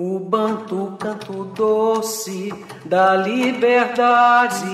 [0.00, 2.54] O banto canto doce
[2.84, 4.64] da liberdade,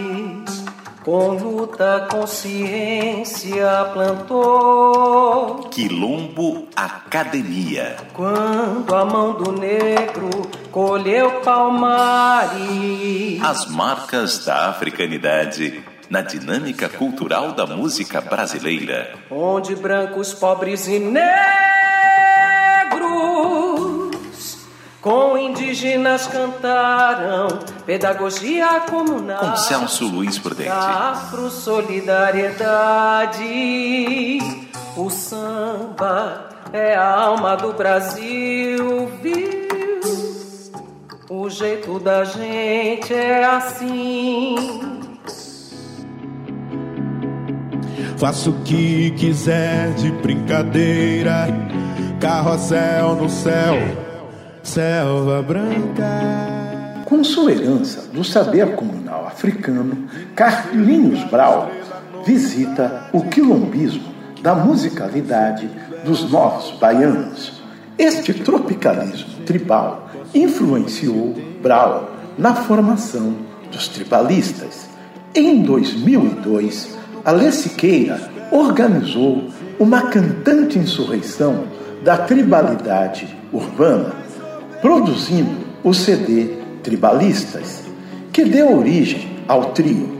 [1.03, 5.60] com luta consciência plantou.
[5.71, 7.96] Quilombo Academia.
[8.12, 10.29] Quando a mão do negro
[10.71, 12.62] colheu palmares.
[13.43, 19.14] As marcas da africanidade na dinâmica cultural da música brasileira.
[19.30, 21.64] Onde brancos, pobres e negros
[25.05, 27.46] com indígenas cantaram
[27.85, 29.39] pedagogia comunal.
[29.39, 30.71] Com Celso Luiz Prudente.
[30.71, 34.39] Afro solidariedade.
[34.97, 39.64] O samba é a alma do Brasil, viu?
[41.28, 44.56] O jeito da gente é assim.
[48.16, 51.47] Faço o que quiser de brincadeira.
[52.19, 53.75] Carrossel no céu,
[54.64, 56.05] selva branca.
[57.05, 61.70] Com sua herança do saber comunal africano, Carlinhos Brau
[62.27, 65.69] visita o quilombismo da musicalidade
[66.05, 67.62] dos novos baianos.
[67.98, 73.36] Este tropicalismo tribal influenciou Brau na formação
[73.70, 74.88] dos tribalistas.
[75.34, 78.19] Em 2002, Alê Siqueira
[78.50, 79.44] organizou
[79.78, 81.64] uma cantante insurreição
[82.03, 84.23] da tribalidade urbana,
[84.84, 87.84] produzindo o CD Tribalistas,
[88.30, 90.10] que deu origem ao trio.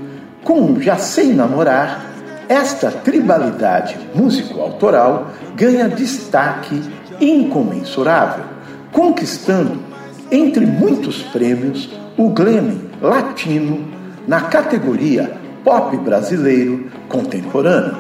[0.42, 2.06] Com Já Sei Namorar,
[2.48, 6.82] esta tribalidade músico-autoral ganha destaque
[7.20, 8.46] incomensurável,
[8.90, 9.82] conquistando,
[10.30, 13.86] entre muitos prêmios, o Grammy Latino
[14.26, 15.30] na categoria
[15.62, 17.98] Pop Brasileiro Contemporâneo.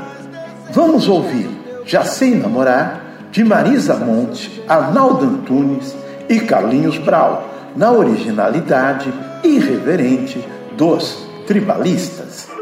[0.72, 1.46] Vamos ouvir
[1.84, 11.26] Já Sei Namorar, de Marisa Monte, Arnaldo Antunes e Carlinhos Brau, na originalidade irreverente dos
[11.46, 12.53] tribalistas.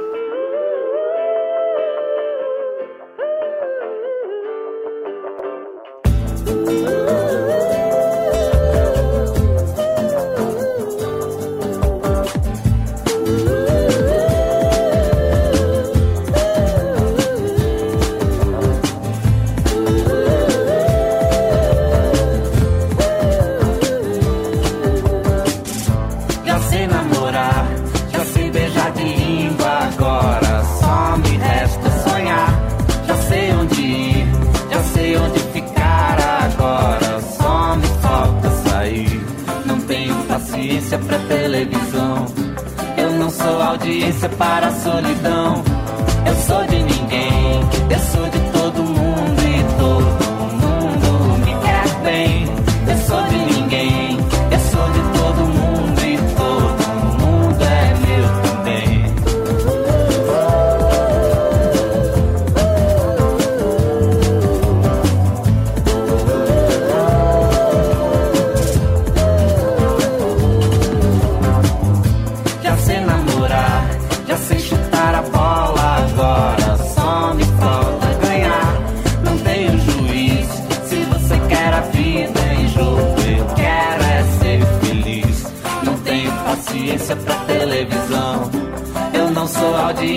[40.93, 42.27] Paciência pra televisão.
[42.97, 45.65] Eu não sou audiência para a solidão.
[46.27, 47.61] Eu sou de ninguém,
[47.91, 48.62] eu sou de todo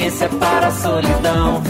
[0.05, 1.63] audiência para a solidão.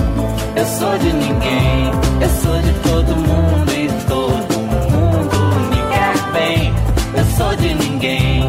[0.56, 1.92] Eu sou de ninguém,
[2.22, 5.38] eu sou de todo mundo e todo mundo
[5.70, 6.74] me quer bem.
[7.18, 8.45] Eu sou de ninguém,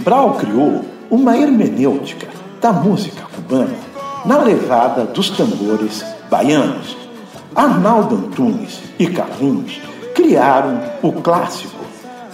[0.00, 2.26] Brau criou uma hermenêutica
[2.60, 3.76] da música cubana
[4.24, 6.96] na levada dos tambores baianos.
[7.54, 9.80] Arnaldo Antunes e Carlinhos
[10.14, 11.84] criaram o clássico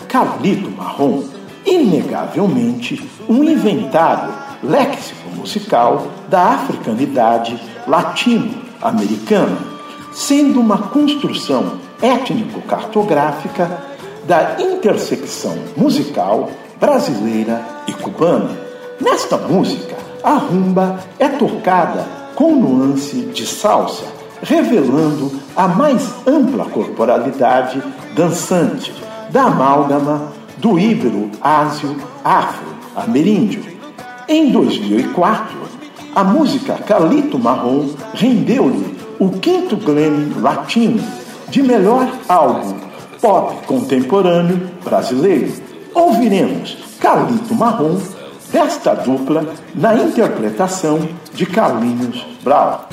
[0.09, 1.25] Carlito Marrom,
[1.65, 4.33] inegavelmente um inventário
[4.63, 9.59] léxico musical da africanidade latino-americana,
[10.13, 13.96] sendo uma construção étnico-cartográfica
[14.27, 16.51] da intersecção musical
[16.81, 18.59] brasileira e cubana.
[19.01, 24.05] Nesta música, a rumba é tocada com nuance de salsa,
[24.43, 27.83] revelando a mais ampla corporalidade
[28.15, 28.95] dançante
[29.31, 33.65] da amálgama do híbrido ásio-afro-ameríndio.
[34.29, 35.57] Em 2004,
[36.15, 41.03] a música Calito Marrom rendeu-lhe o quinto Grammy Latino
[41.49, 42.86] de melhor álbum
[43.27, 45.53] pop contemporâneo brasileiro.
[45.93, 47.99] Ouviremos Calito Marrom
[48.53, 49.45] desta dupla
[49.75, 51.01] na interpretação
[51.35, 52.87] de Carlinhos Brau.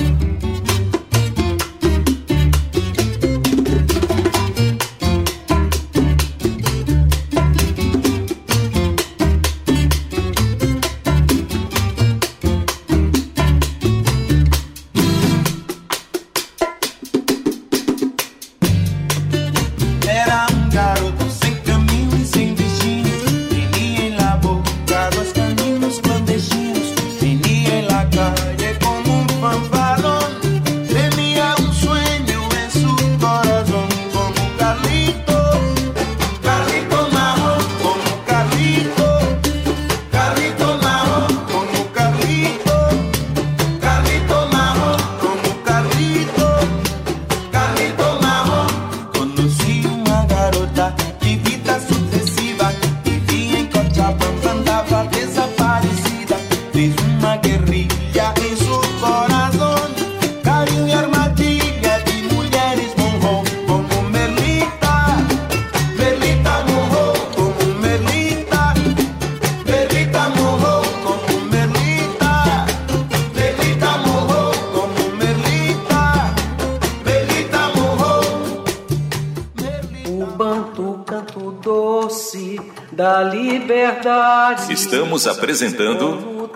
[84.94, 86.48] Estamos apresentando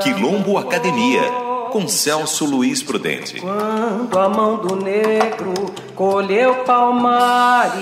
[0.00, 1.22] Quilombo Academia
[1.72, 3.40] com Celso Luiz Prudente.
[3.40, 5.52] Quando a mão do negro
[5.96, 7.74] colheu palmares.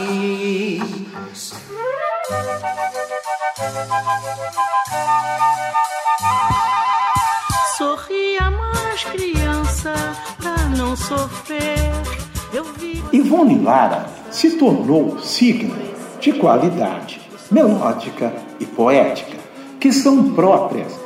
[7.76, 9.93] Sorria mais criança
[10.38, 11.93] pra não sofrer.
[12.50, 13.05] Eu vi...
[13.12, 15.76] Ivone Lara se tornou signo
[16.19, 19.37] de qualidade melódica e poética,
[19.81, 20.99] que são próprias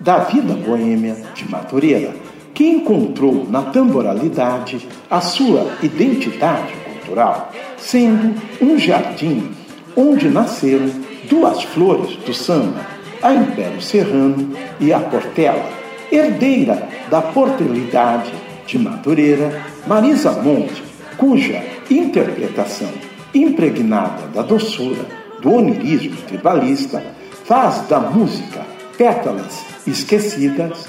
[0.00, 2.14] da vida boêmia de Madureira,
[2.54, 9.50] que encontrou na tamboralidade a sua identidade cultural, sendo um jardim
[9.96, 10.90] onde nasceram
[11.28, 12.80] duas flores do samba,
[13.22, 15.64] a Império Serrano e a Portela,
[16.10, 18.32] herdeira da portelidade
[18.66, 20.82] de Madureira, Marisa Monte,
[21.16, 22.90] cuja interpretação
[23.34, 27.02] impregnada da doçura do onirismo tribalista,
[27.44, 28.62] faz da música
[28.96, 30.86] Pétalas Esquecidas,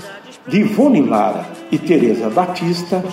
[0.48, 3.04] de Ivone Lara e Teresa Batista,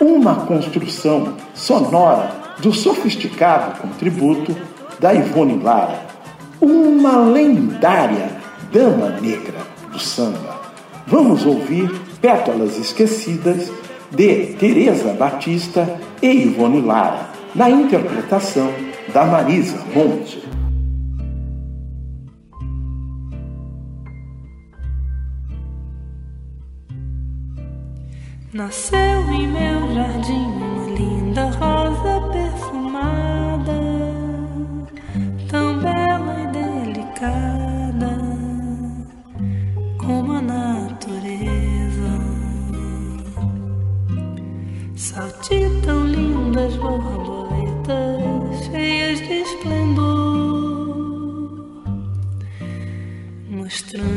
[0.00, 4.54] uma construção sonora do sofisticado contributo
[5.00, 6.06] da Ivone Lara,
[6.60, 8.28] uma lendária
[8.70, 9.60] dama negra
[9.90, 10.60] do samba.
[11.06, 13.72] Vamos ouvir Pétalas Esquecidas
[14.10, 18.70] de Teresa Batista e Ivone Lara, na interpretação
[19.12, 20.43] da Marisa Monte.
[28.54, 33.80] Nasceu em meu jardim uma linda rosa perfumada,
[35.50, 38.16] tão bela e delicada
[39.98, 42.12] como a natureza.
[44.94, 50.04] Saltitam lindas borboletas cheias de esplendor,
[53.50, 54.13] mostrando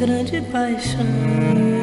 [0.00, 1.79] grande paixão.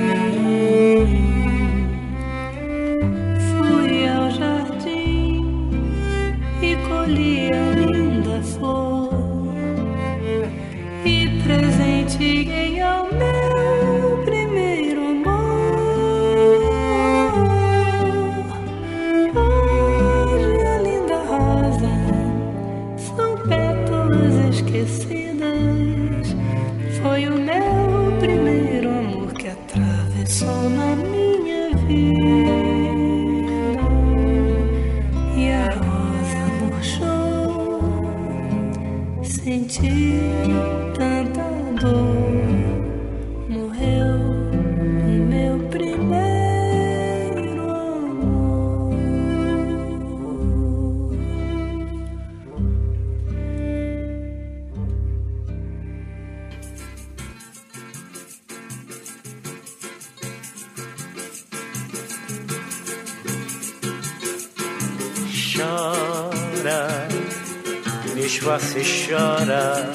[68.48, 69.92] Você chora.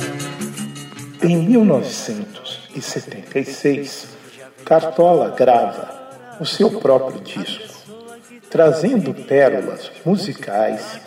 [1.22, 4.08] Em 1976,
[4.62, 5.88] Cartola grava
[6.38, 7.64] o seu próprio disco,
[8.50, 11.00] trazendo pérolas musicais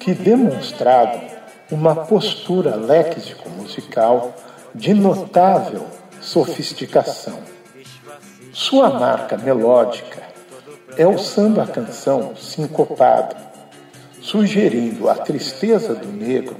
[0.00, 1.22] que demonstravam
[1.70, 4.34] uma postura léxico-musical
[4.74, 5.86] de notável
[6.20, 7.38] sofisticação.
[8.52, 10.20] Sua marca melódica
[10.96, 13.36] é o samba-canção sincopado,
[14.20, 16.56] sugerindo a tristeza do negro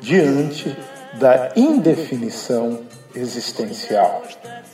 [0.00, 0.76] diante
[1.14, 2.80] da indefinição
[3.14, 4.22] existencial,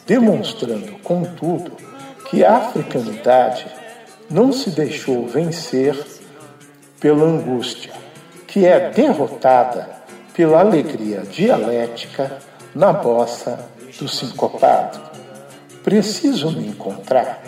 [0.07, 1.73] demonstrando, contudo,
[2.29, 3.67] que a africanidade
[4.31, 5.97] não se deixou vencer
[7.01, 7.93] pela angústia,
[8.47, 9.89] que é derrotada
[10.35, 12.39] pela alegria dialética
[12.75, 13.59] na bossa
[13.99, 15.01] do sincopado.
[15.83, 17.43] Preciso me encontrar.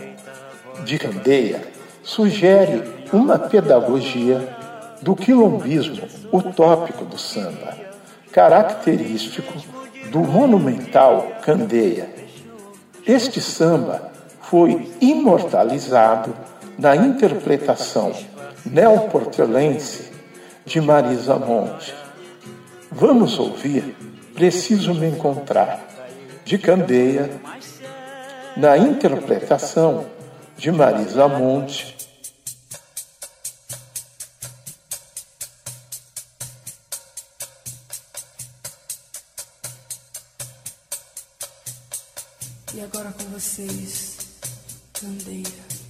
[0.85, 1.61] De Candeia
[2.03, 2.83] sugere
[3.13, 4.57] uma pedagogia
[5.03, 7.77] do quilombismo utópico do samba,
[8.33, 9.55] característico
[10.11, 12.09] do monumental Candeia.
[13.07, 14.11] Este samba
[14.43, 16.35] foi imortalizado
[16.79, 18.13] na interpretação
[18.65, 20.13] neoportelense
[20.65, 21.95] de Marisa Monte.
[22.91, 23.97] Vamos ouvir
[24.35, 25.81] Preciso Me Encontrar,
[26.45, 27.31] de Candeia,
[28.57, 30.07] na interpretação
[30.57, 31.98] de Marisa Monte
[42.75, 44.19] E agora com vocês,
[44.93, 45.88] Candeia.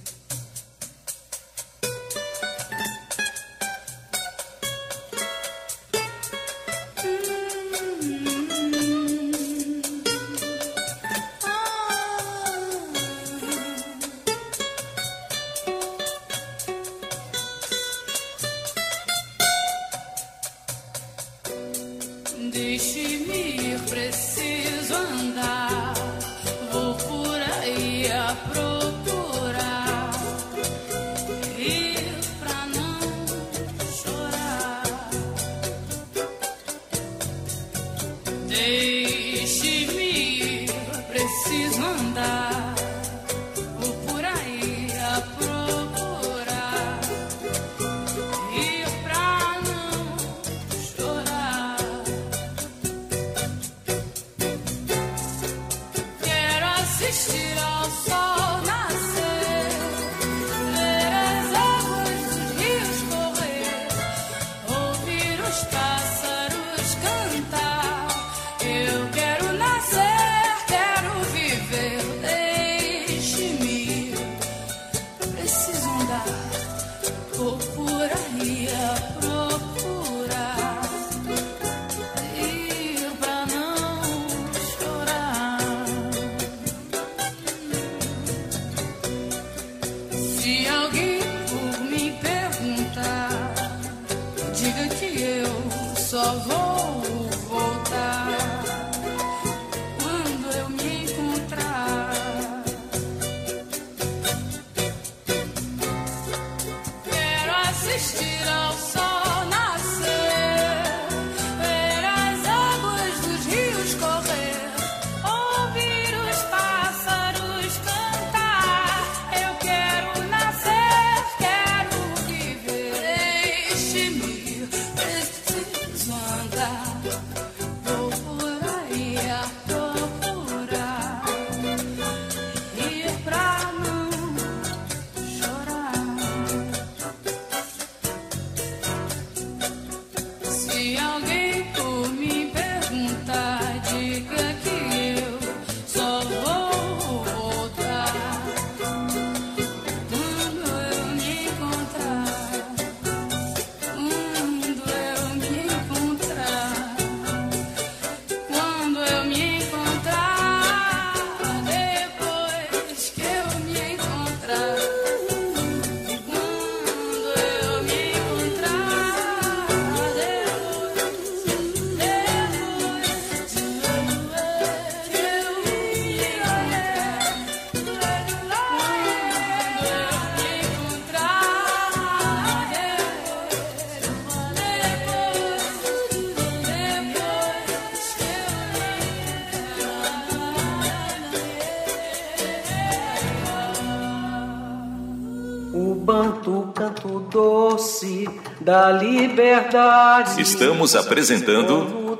[198.69, 200.39] Da liberdade.
[200.39, 202.19] Estamos apresentando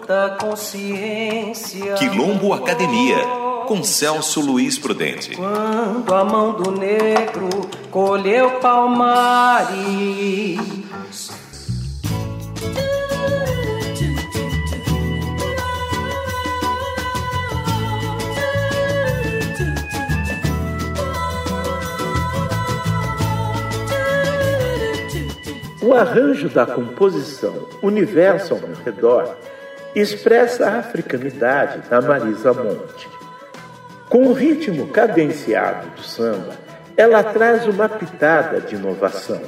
[1.99, 3.17] Quilombo Academia
[3.67, 5.35] com Celso Luiz Prudente.
[5.35, 9.69] Quando a mão do negro colheu palmares
[25.89, 29.35] O arranjo da composição Universo ao meu redor
[29.95, 33.09] expressa a africanidade da Marisa Monte.
[34.07, 36.53] Com o ritmo cadenciado do samba,
[36.95, 39.41] ela traz uma pitada de inovação.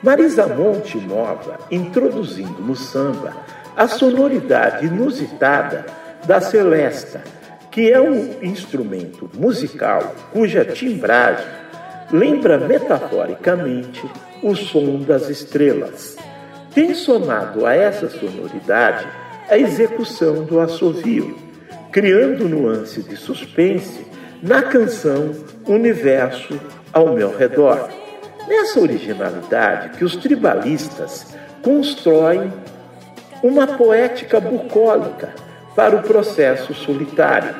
[0.00, 3.32] Marisa Monte inova, introduzindo no samba
[3.76, 5.84] a sonoridade inusitada
[6.24, 7.24] da celesta,
[7.72, 11.44] que é um instrumento musical cuja timbragem
[12.12, 14.04] lembra metaforicamente
[14.42, 16.16] o som das estrelas.
[16.74, 19.08] Tem somado a essa sonoridade
[19.48, 21.36] a execução do assovio,
[21.90, 24.06] criando nuance de suspense
[24.42, 25.32] na canção
[25.66, 26.58] Universo
[26.92, 27.88] ao meu redor.
[28.48, 32.52] Nessa originalidade que os tribalistas constroem
[33.42, 35.34] uma poética bucólica
[35.74, 37.54] para o processo solitário.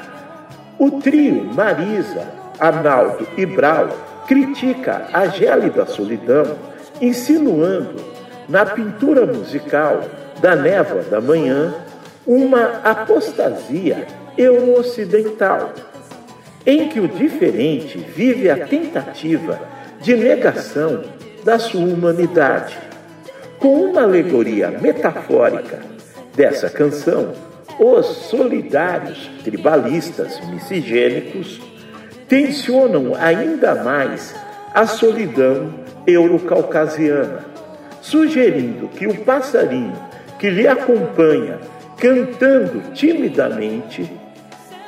[0.79, 2.27] O trio Marisa,
[2.59, 6.57] Arnaldo e Brau critica a gélida solidão
[7.01, 7.97] insinuando
[8.49, 10.03] na pintura musical
[10.41, 11.75] da névoa da manhã
[12.27, 14.07] uma apostasia
[14.37, 15.73] euro-ocidental,
[16.65, 19.59] em que o diferente vive a tentativa
[20.01, 21.03] de negação
[21.45, 22.79] da sua humanidade.
[23.59, 25.81] Com uma alegoria metafórica
[26.35, 27.33] dessa canção,
[27.79, 31.61] os solidários tribalistas miscigênicos
[32.33, 34.35] tensionam ainda mais
[34.73, 35.71] a solidão
[36.07, 37.45] eurocaucasiana,
[38.01, 39.93] sugerindo que o passarinho
[40.39, 41.59] que lhe acompanha
[41.99, 44.11] cantando timidamente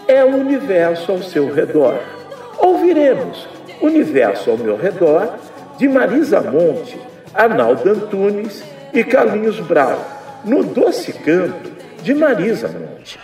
[0.09, 2.01] é o universo ao seu redor.
[2.57, 3.47] Ouviremos
[3.83, 5.35] Universo ao meu redor
[5.77, 6.99] de Marisa Monte,
[7.35, 10.03] Arnaldo Antunes e Carlinhos Brau,
[10.47, 11.71] no doce canto
[12.03, 13.24] de Marisa Monte.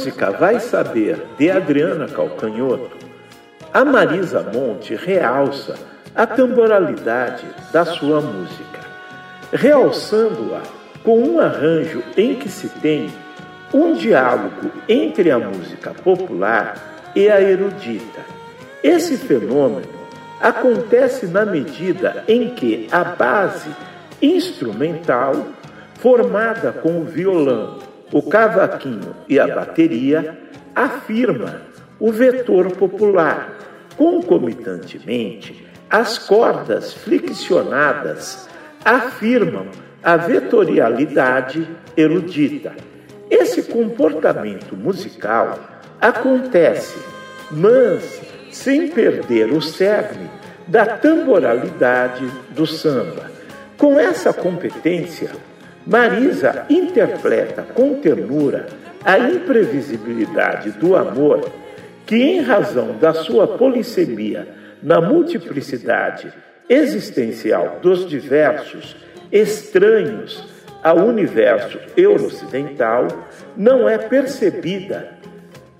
[0.00, 2.96] Música Vai Saber, de Adriana Calcanhoto,
[3.70, 5.74] a Marisa Monte realça
[6.16, 8.80] a temporalidade da sua música,
[9.52, 10.62] realçando-a
[11.04, 13.12] com um arranjo em que se tem
[13.74, 18.20] um diálogo entre a música popular e a erudita.
[18.82, 19.82] Esse fenômeno
[20.40, 23.68] acontece na medida em que a base
[24.22, 25.44] instrumental,
[25.98, 30.38] formada com o violão, o cavaquinho e a bateria
[30.74, 31.62] afirma
[31.98, 33.56] o vetor popular.
[33.96, 38.48] Concomitantemente, as cordas flexionadas
[38.84, 39.66] afirmam
[40.02, 42.72] a vetorialidade erudita.
[43.28, 45.58] Esse comportamento musical
[46.00, 46.98] acontece,
[47.50, 50.30] mas sem perder o cerne
[50.66, 53.30] da tamboralidade do samba.
[53.76, 55.30] Com essa competência,
[55.86, 58.66] Marisa interpreta com ternura
[59.04, 61.50] a imprevisibilidade do amor
[62.06, 64.46] que, em razão da sua polissemia
[64.82, 66.32] na multiplicidade
[66.68, 68.96] existencial dos diversos
[69.32, 70.48] estranhos
[70.82, 73.08] ao universo euro-ocidental,
[73.56, 75.18] não é percebida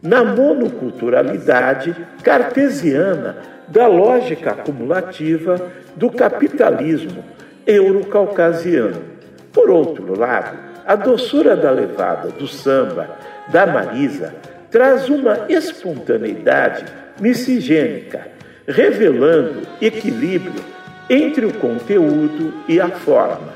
[0.03, 3.37] na monoculturalidade cartesiana
[3.69, 7.23] da lógica acumulativa do capitalismo
[7.67, 9.20] eurocaucasiano.
[9.53, 14.35] Por outro lado, a doçura da levada do samba, da Marisa,
[14.71, 16.85] traz uma espontaneidade
[17.21, 18.29] miscigênica,
[18.67, 20.63] revelando equilíbrio
[21.09, 23.55] entre o conteúdo e a forma,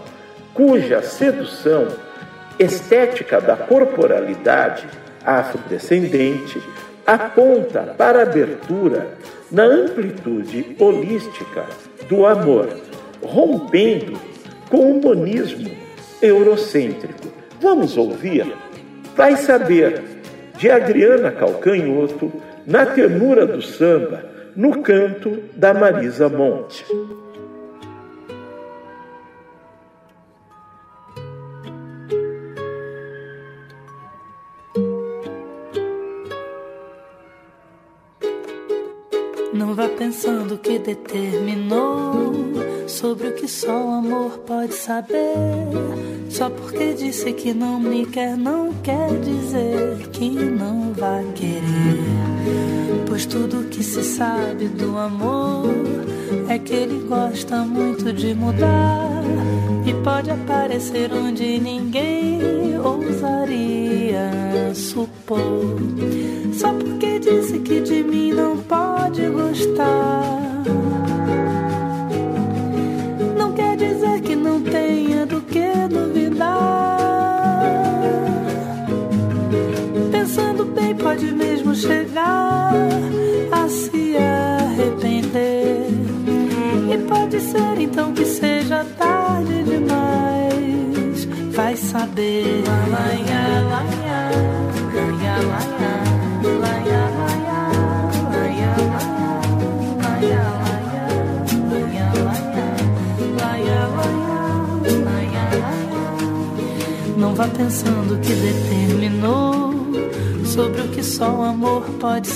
[0.52, 1.86] cuja sedução
[2.58, 4.86] estética da corporalidade
[5.24, 6.60] afrodescendente
[7.06, 9.06] aponta para a abertura
[9.50, 11.64] na amplitude holística
[12.08, 12.68] do amor,
[13.22, 14.18] rompendo
[14.68, 15.83] com o monismo
[16.24, 17.28] eurocêntrico.
[17.60, 18.46] Vamos ouvir?
[19.16, 20.02] Vai saber,
[20.56, 22.32] de Adriana Calcanhoto,
[22.66, 24.24] na ternura do samba,
[24.56, 26.84] no canto da Marisa Monte.
[39.52, 42.33] Não vá pensando que determinou
[42.86, 45.34] sobre o que só o amor pode saber.
[46.28, 53.04] Só porque disse que não me quer, não quer dizer que não vai querer.
[53.06, 55.66] Pois tudo que se sabe do amor
[56.48, 59.22] é que ele gosta muito de mudar
[59.86, 62.40] e pode aparecer onde ninguém
[62.78, 64.30] ousaria
[64.74, 65.76] supor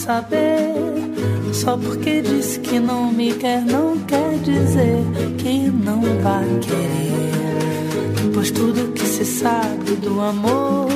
[0.09, 0.73] saber.
[1.53, 5.05] Só porque disse que não me quer, não quer dizer
[5.37, 8.33] que não vai querer.
[8.33, 10.89] Pois tudo que se sabe do amor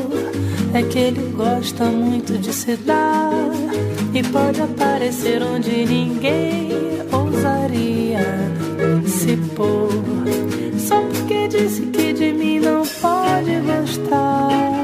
[0.73, 3.31] é que ele gosta muito de se dar
[4.15, 6.71] e pode aparecer onde ninguém
[7.13, 8.25] ousaria
[9.07, 9.91] se pôr.
[10.79, 14.82] Só porque disse que de mim não pode gostar.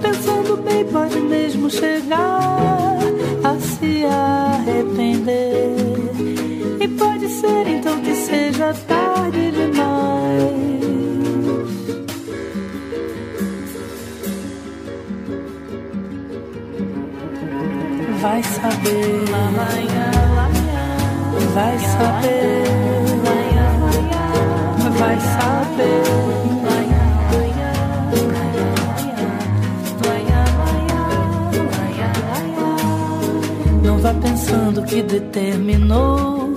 [0.00, 2.98] Pensando bem, pode mesmo chegar
[3.42, 5.74] a se arrepender.
[6.80, 10.52] E pode ser então que seja tarde demais.
[18.20, 19.24] Vai saber,
[21.54, 22.91] vai saber,
[35.32, 36.54] determinou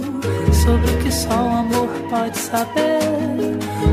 [0.51, 2.99] sobre o que só o amor pode saber.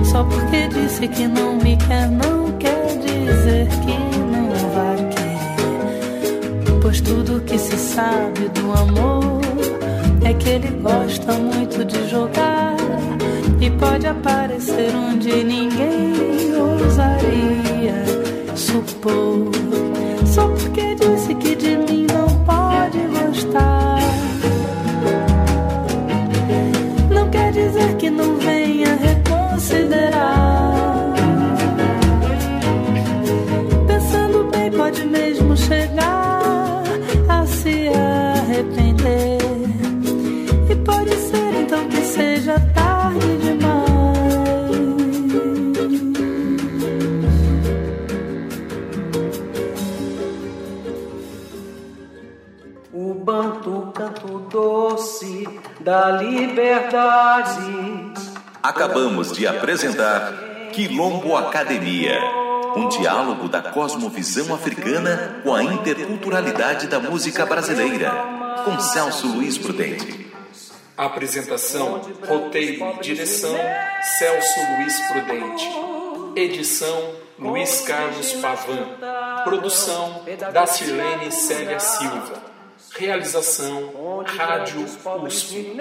[0.05, 6.81] Só porque disse que não me quer, não quer dizer que não vai querer.
[6.81, 9.41] Pois tudo que se sabe do amor
[10.25, 12.77] é que ele gosta muito de jogar
[13.61, 18.05] e pode aparecer onde ninguém ousaria
[18.57, 19.53] supor.
[20.27, 20.97] Só porque
[40.69, 43.83] E pode ser então que seja tarde demais.
[52.93, 55.49] O banto canto doce
[55.81, 58.13] da liberdade.
[58.63, 60.33] Acabamos de apresentar
[60.73, 62.19] Quilombo Academia,
[62.77, 68.13] um diálogo da cosmovisão africana com a interculturalidade da música brasileira,
[68.65, 70.33] com Celso Luiz Prudente.
[70.97, 73.55] Apresentação, roteiro e direção:
[74.19, 75.69] Celso Luiz Prudente.
[76.37, 78.87] Edição: Luiz Carlos Pavan.
[79.45, 80.23] Produção:
[80.53, 82.43] Dacilene Célia Silva.
[82.97, 84.87] Realização: Rádio
[85.25, 85.77] USP.